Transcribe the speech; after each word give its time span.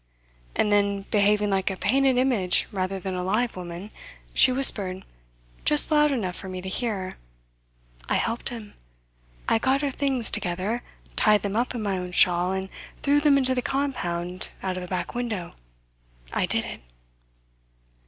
And 0.55 0.71
then, 0.71 1.03
behaving 1.11 1.51
like 1.51 1.69
a 1.69 1.77
painted 1.77 2.17
image 2.17 2.65
rather 2.71 2.99
than 2.99 3.13
a 3.13 3.23
live 3.23 3.55
woman, 3.55 3.91
she 4.33 4.51
whispered, 4.51 5.05
just 5.63 5.91
loud 5.91 6.09
enough 6.09 6.35
for 6.35 6.49
me 6.49 6.59
to 6.59 6.67
hear: 6.67 7.11
"I 8.09 8.15
helped 8.15 8.49
them. 8.49 8.73
I 9.47 9.59
got 9.59 9.83
her 9.83 9.91
things 9.91 10.31
together, 10.31 10.81
tied 11.15 11.43
them 11.43 11.55
up 11.55 11.75
in 11.75 11.83
my 11.83 11.99
own 11.99 12.13
shawl, 12.13 12.51
and 12.51 12.69
threw 13.03 13.19
them 13.19 13.37
into 13.37 13.53
the 13.53 13.61
compound 13.61 14.49
out 14.63 14.75
of 14.75 14.81
a 14.81 14.87
back 14.87 15.13
window. 15.13 15.53
I 16.33 16.47
did 16.47 16.65
it." 16.65 16.81